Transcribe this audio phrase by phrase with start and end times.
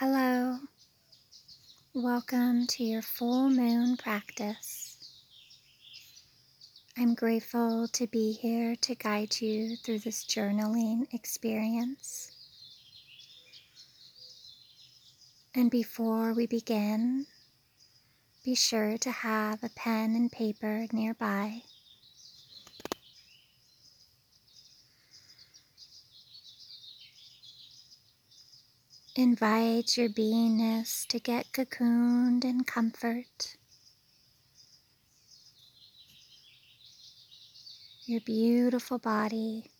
[0.00, 0.60] Hello.
[1.92, 4.96] Welcome to your full moon practice.
[6.96, 12.30] I'm grateful to be here to guide you through this journaling experience.
[15.52, 17.26] And before we begin,
[18.44, 21.62] be sure to have a pen and paper nearby.
[29.18, 33.56] Invite your beingness to get cocooned in comfort.
[38.06, 39.72] Your beautiful body.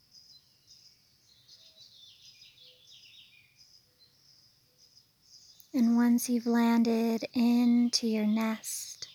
[5.73, 9.07] And once you've landed into your nest,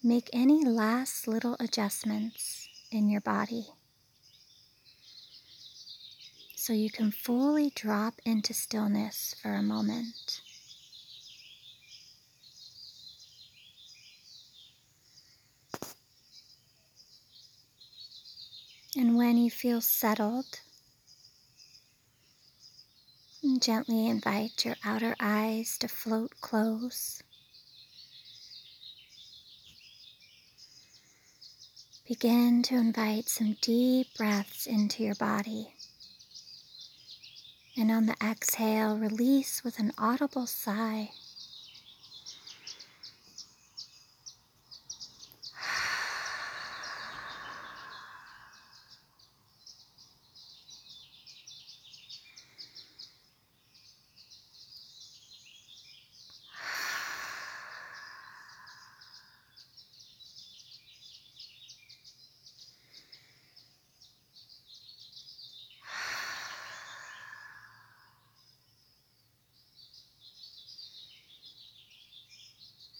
[0.00, 3.66] make any last little adjustments in your body
[6.68, 10.42] so you can fully drop into stillness for a moment.
[18.94, 20.60] And when you feel settled,
[23.60, 27.22] gently invite your outer eyes to float close.
[32.06, 35.77] Begin to invite some deep breaths into your body.
[37.78, 41.12] And on the exhale, release with an audible sigh.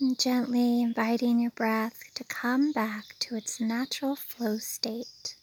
[0.00, 5.36] And gently inviting your breath to come back to its natural flow state.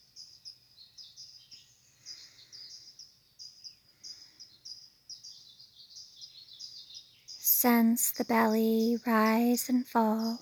[7.38, 10.42] Sense the belly rise and fall,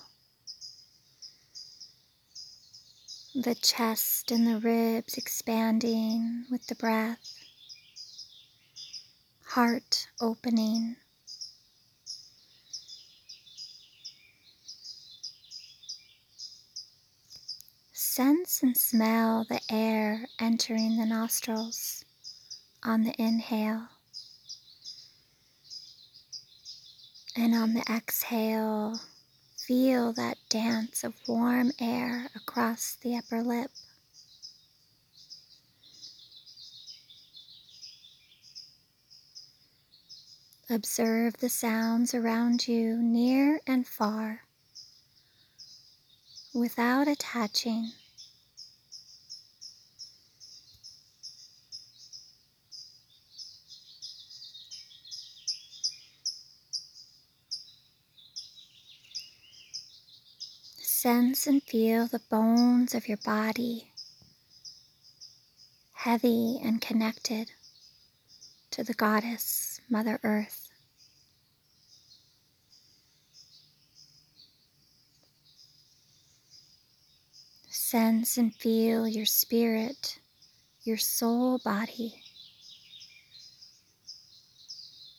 [3.34, 7.44] the chest and the ribs expanding with the breath,
[9.44, 10.96] heart opening.
[18.16, 22.04] Sense and smell the air entering the nostrils
[22.84, 23.88] on the inhale.
[27.34, 29.00] And on the exhale,
[29.56, 33.72] feel that dance of warm air across the upper lip.
[40.70, 44.42] Observe the sounds around you near and far
[46.54, 47.90] without attaching.
[61.04, 63.90] Sense and feel the bones of your body
[65.92, 67.52] heavy and connected
[68.70, 70.70] to the goddess, Mother Earth.
[77.68, 80.18] Sense and feel your spirit,
[80.84, 82.22] your soul body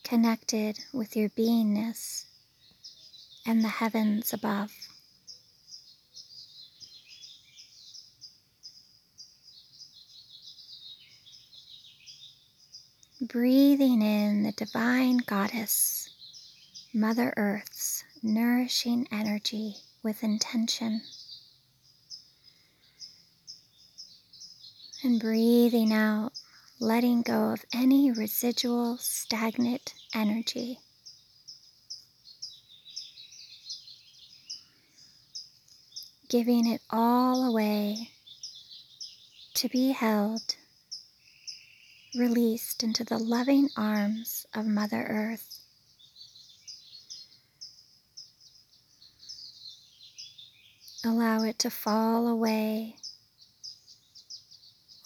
[0.04, 2.26] connected with your beingness
[3.46, 4.85] and the heavens above.
[13.28, 16.10] Breathing in the divine goddess,
[16.94, 21.02] Mother Earth's nourishing energy with intention.
[25.04, 26.34] And breathing out,
[26.80, 30.80] letting go of any residual stagnant energy.
[36.28, 38.12] Giving it all away
[39.54, 40.56] to be held
[42.16, 45.60] released into the loving arms of Mother Earth.
[51.04, 52.96] Allow it to fall away,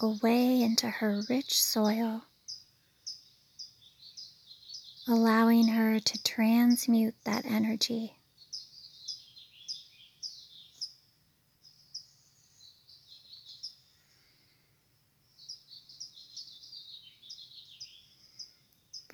[0.00, 2.24] away into her rich soil,
[5.06, 8.19] allowing her to transmute that energy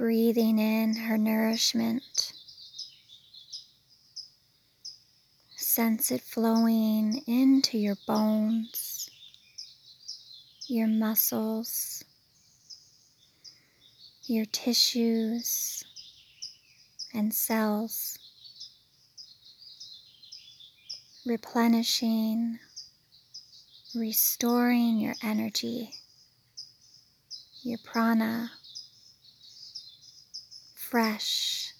[0.06, 2.32] breathing in her nourishment.
[5.56, 9.10] Sense it flowing into your bones,
[10.68, 12.04] your muscles,
[14.26, 15.82] your tissues
[17.12, 18.16] and cells,
[21.26, 22.60] replenishing,
[23.92, 25.90] restoring your energy,
[27.64, 28.52] your prana,
[30.90, 31.74] fresh.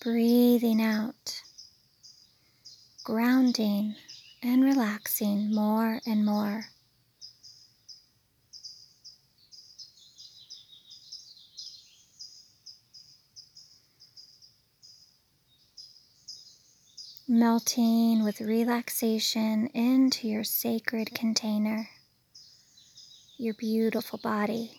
[0.00, 1.42] Breathing out,
[3.04, 3.96] grounding
[4.42, 6.66] and relaxing more and more.
[17.32, 21.88] melting with relaxation into your sacred container,
[23.40, 24.70] your beautiful body.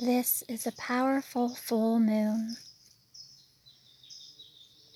[0.00, 2.56] This is a powerful full moon.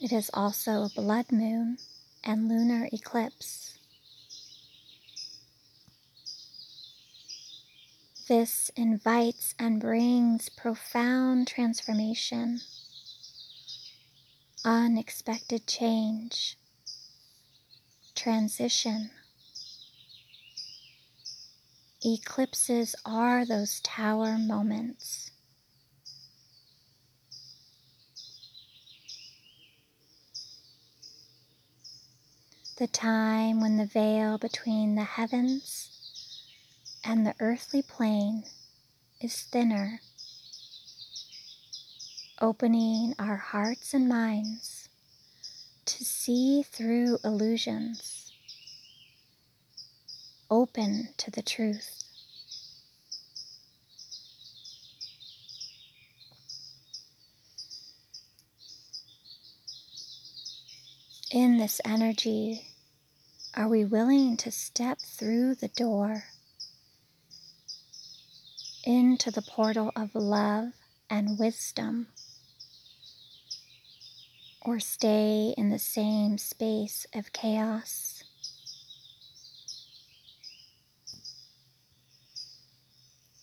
[0.01, 1.79] It is also a blood moon
[2.25, 3.72] and lunar eclipse.
[8.33, 12.63] This invites and brings profound transformation,
[14.65, 16.57] unexpected change,
[18.15, 19.11] transition.
[22.03, 25.31] Eclipses are those tower moments
[32.79, 35.92] the time when the veil between the heavens
[37.05, 38.45] and the earthly plane
[39.21, 40.01] is thinner,
[42.41, 44.89] opening our hearts and minds
[45.85, 48.33] to see through illusions,
[50.51, 51.99] open to the truth.
[61.31, 62.67] In this energy,
[63.55, 66.25] are we willing to step through the door
[68.85, 70.73] into the portal of love
[71.09, 72.09] and wisdom?
[74.61, 78.23] Or stay in the same space of chaos?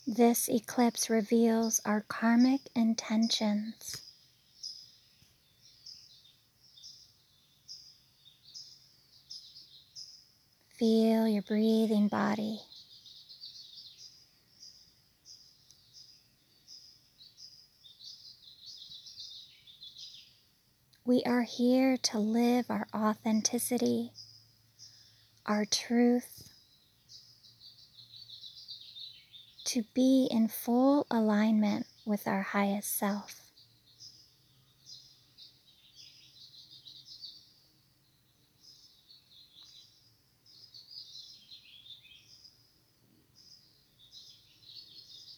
[0.07, 4.01] This eclipse reveals our karmic intentions
[10.79, 12.61] Feel your breathing body.
[21.09, 24.11] We are here to live our authenticity,
[25.43, 26.47] our truth,
[29.63, 33.41] to be in full alignment with our highest self.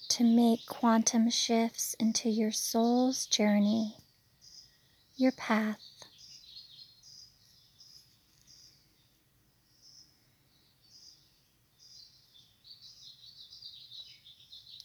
[0.10, 4.01] to make quantum shifts into your soul's journey,
[5.22, 5.78] your path.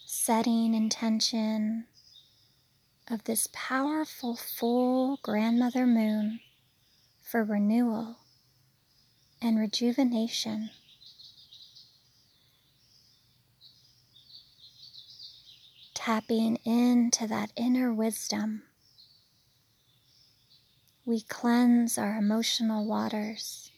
[0.05, 1.87] Setting intention
[3.09, 6.41] of this powerful full grandmother moon
[7.23, 8.17] for renewal
[9.41, 10.71] and rejuvenation.
[16.07, 18.63] tapping into that inner wisdom.
[21.07, 23.71] We cleanse our emotional waters.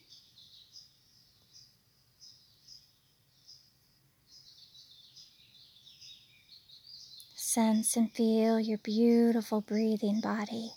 [7.35, 10.73] Sense and feel your beautiful breathing body.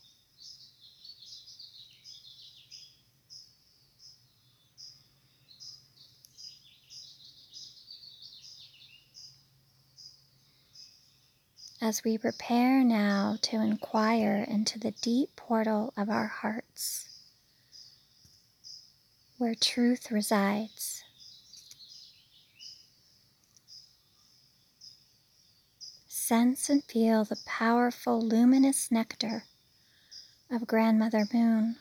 [11.83, 17.09] As we prepare now to inquire into the deep portal of our hearts,
[19.37, 21.03] where truth resides.
[26.07, 29.43] Sense and feel the powerful luminous nectar
[30.49, 31.77] of Grandmother Moon.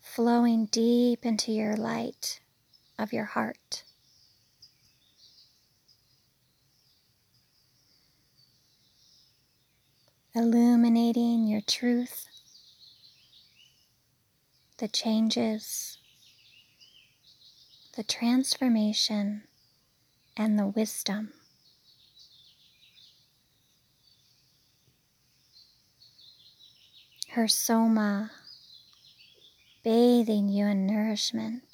[0.00, 2.40] flowing deep into your light
[2.98, 3.84] of your heart.
[10.34, 12.26] Illuminating your truth,
[14.78, 15.98] the changes,
[17.96, 19.44] the transformation,
[20.36, 21.32] and the wisdom.
[27.30, 28.30] Her soma
[29.84, 31.67] bathing you in nourishment.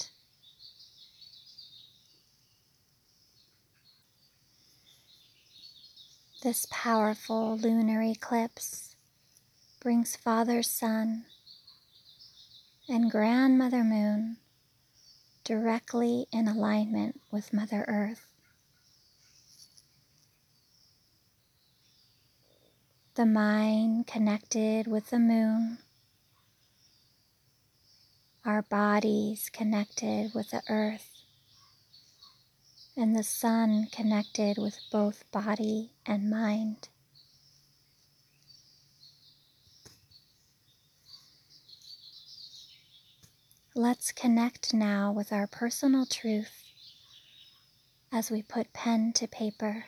[6.44, 8.96] This powerful lunar eclipse
[9.80, 11.24] brings Father Sun
[12.86, 14.36] and Grandmother Moon
[15.42, 18.26] directly in alignment with Mother Earth.
[23.14, 25.78] The mind connected with the moon
[28.44, 31.13] our bodies connected with the earth,
[32.96, 36.88] and the sun connected with both body and mind.
[43.74, 46.62] Let's connect now with our personal truth
[48.12, 49.86] as we put pen to paper.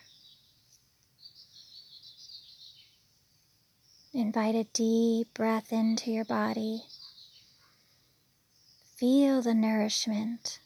[4.12, 6.82] Invite a deep breath into your body
[8.96, 10.58] Feel the nourishment.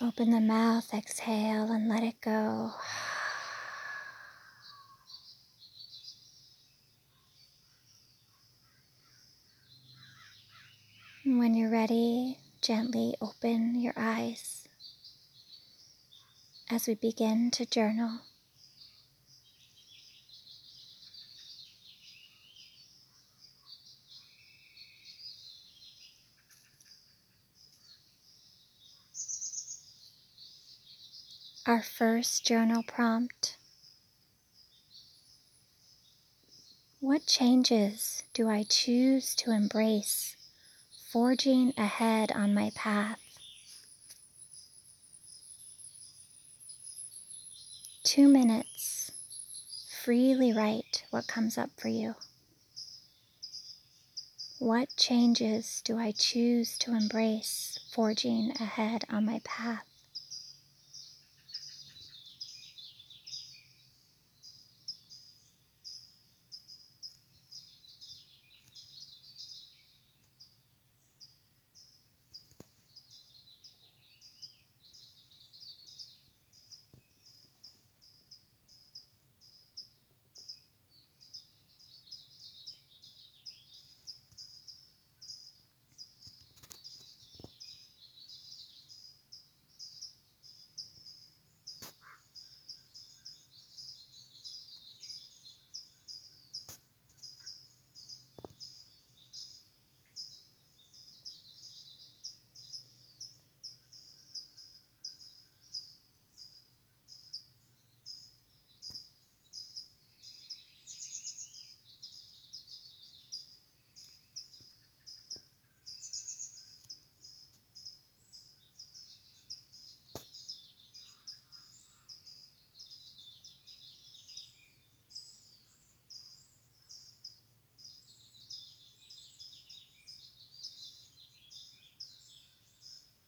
[0.00, 2.72] Open the mouth, exhale, and let it go.
[11.24, 14.68] when you're ready, gently open your eyes
[16.70, 18.20] as we begin to journal.
[31.66, 33.56] Our first journal prompt
[37.00, 40.36] What changes do I choose to embrace,
[41.10, 43.20] forging ahead on my path?
[48.04, 49.10] Two minutes.
[50.04, 52.14] Freely write what comes up for you.
[54.60, 59.85] What changes do I choose to embrace, forging ahead on my path?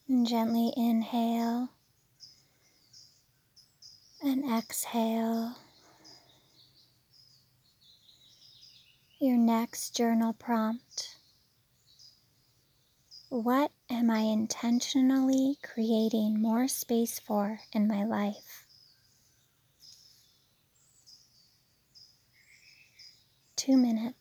[0.08, 1.68] And gently inhale
[4.22, 5.56] and exhale.
[9.20, 11.16] Your next journal prompt
[13.30, 18.66] What am I intentionally creating more space for in my life?
[23.56, 24.17] Two minutes.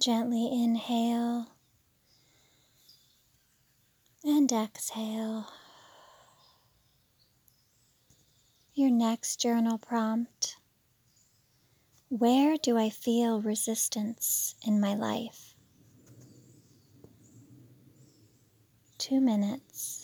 [0.00, 1.46] Gently inhale
[4.24, 5.46] and exhale.
[8.72, 10.56] Your next journal prompt
[12.08, 15.54] Where do I feel resistance in my life?
[18.96, 19.99] Two minutes.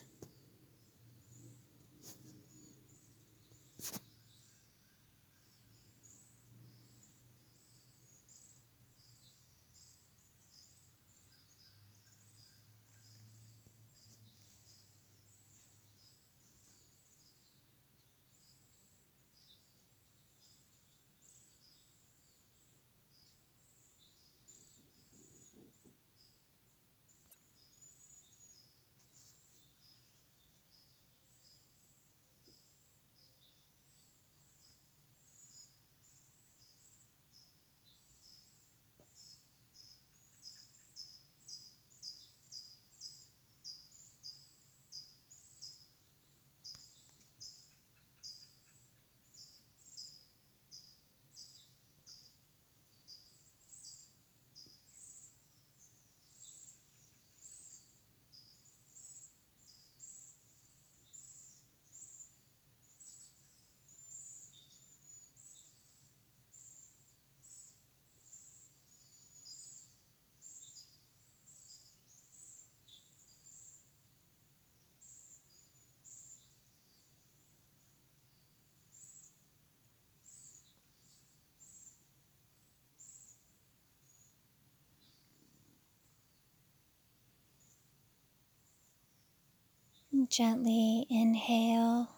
[90.28, 92.08] Gently inhale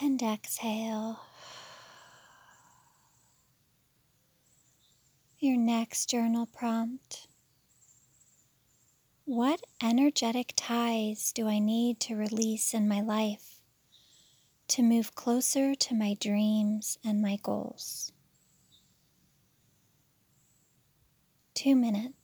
[0.00, 1.20] and exhale.
[5.38, 7.26] Your next journal prompt
[9.24, 13.60] What energetic ties do I need to release in my life
[14.68, 18.12] to move closer to my dreams and my goals?
[21.54, 22.23] Two minutes.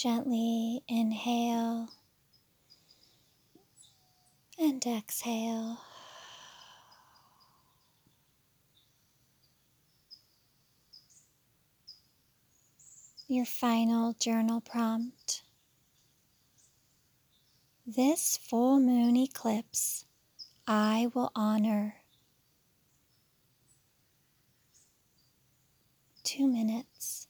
[0.00, 1.88] Gently inhale
[4.56, 5.78] and exhale.
[13.26, 15.42] Your final journal prompt.
[17.84, 20.04] This full moon eclipse
[20.68, 21.96] I will honor.
[26.22, 27.27] Two minutes.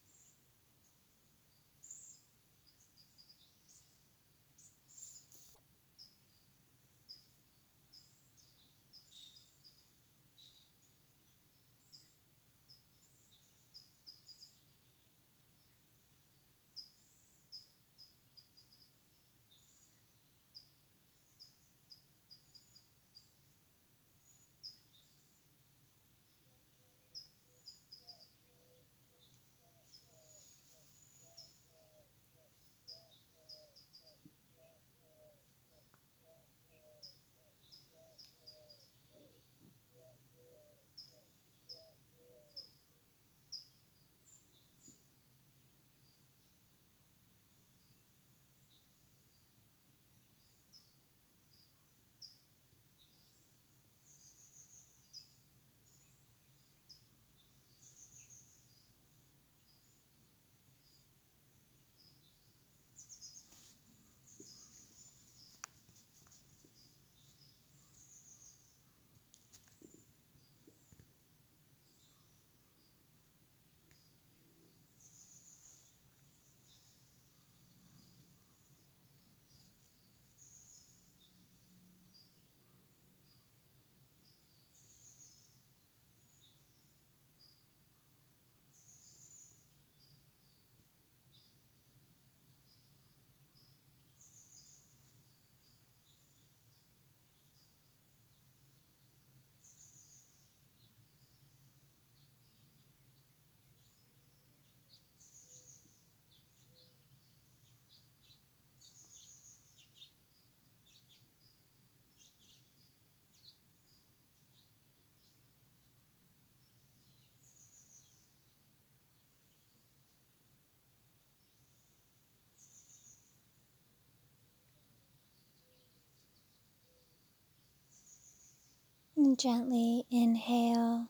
[129.19, 131.09] And gently inhale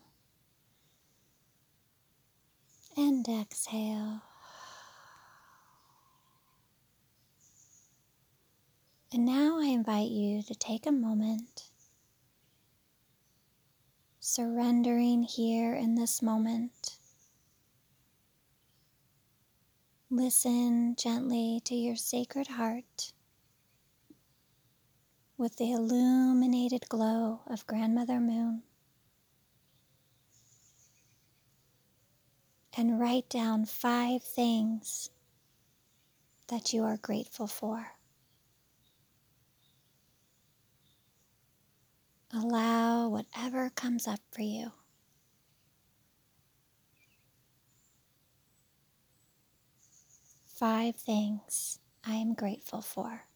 [2.97, 4.23] and exhale.
[9.13, 11.69] And now I invite you to take a moment,
[14.19, 16.97] surrendering here in this moment.
[20.09, 23.13] Listen gently to your sacred heart
[25.39, 28.61] with the illuminated glow of Grandmother Moon.
[32.75, 35.09] And write down five things
[36.49, 37.93] that you are grateful for.
[42.33, 44.73] Allow whatever comes up for you.
[50.45, 53.28] Five things I am grateful for.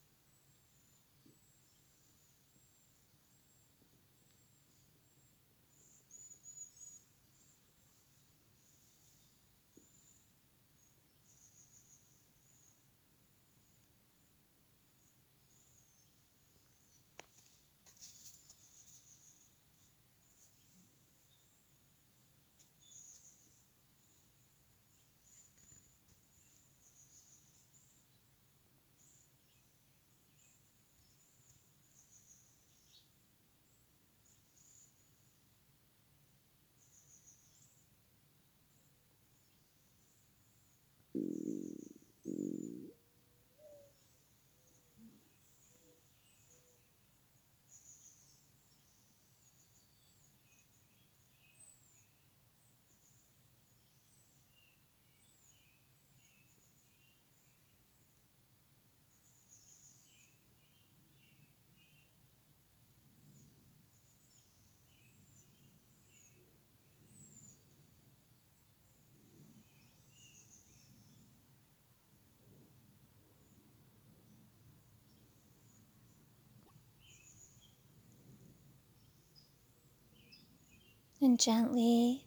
[81.24, 82.26] And gently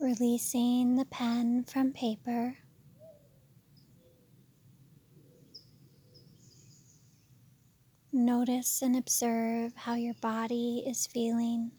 [0.00, 2.56] releasing the pen from paper.
[8.12, 11.72] Notice and observe how your body is feeling.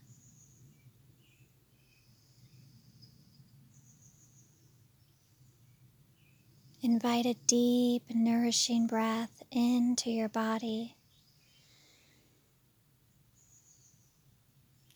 [6.81, 10.95] Invite a deep, nourishing breath into your body.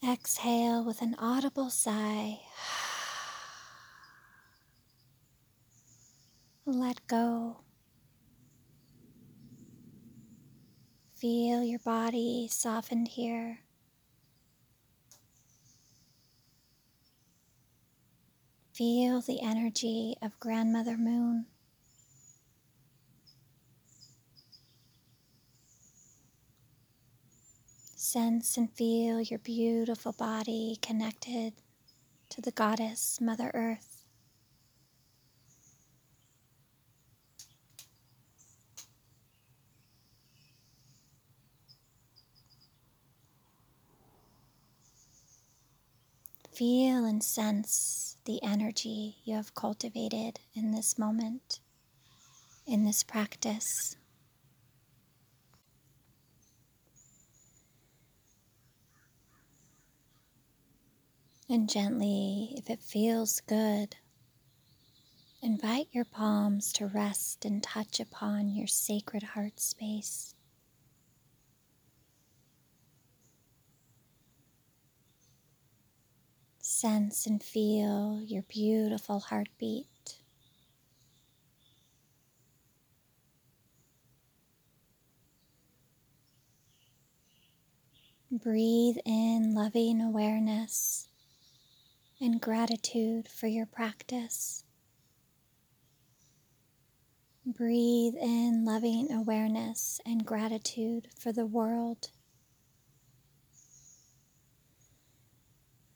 [0.08, 2.39] Exhale with an audible sigh.
[6.65, 7.58] Let go.
[11.13, 13.60] Feel your body softened here.
[18.72, 21.48] Feel the energy of Grandmother Moon.
[28.10, 31.52] Sense and feel your beautiful body connected
[32.30, 34.06] to the goddess Mother Earth.
[46.54, 51.60] Feel and sense the energy you have cultivated in this moment,
[52.65, 53.98] in this practice.
[61.50, 63.96] And gently, if it feels good,
[65.42, 70.36] invite your palms to rest and touch upon your sacred heart space.
[76.60, 80.18] Sense and feel your beautiful heartbeat.
[88.30, 91.08] Breathe in loving awareness
[92.19, 94.63] and gratitude for your practice.
[97.45, 102.10] Breathe in loving awareness and gratitude for the world.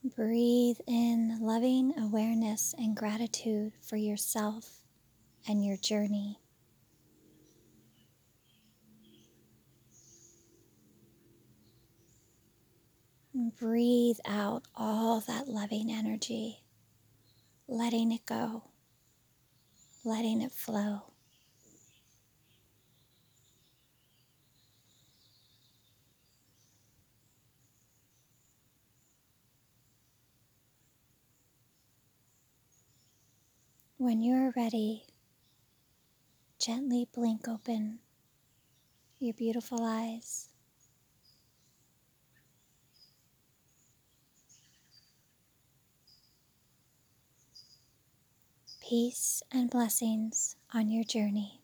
[0.04, 4.82] Breathe in loving awareness and gratitude for yourself
[5.48, 6.41] and your journey.
[13.34, 16.64] And breathe out all that loving energy,
[17.68, 18.64] letting it go,
[20.04, 21.04] letting it flow.
[33.98, 35.06] When you're ready,
[36.60, 38.00] gently blink open
[39.20, 40.51] your beautiful eyes
[48.92, 51.61] Peace and blessings on your journey.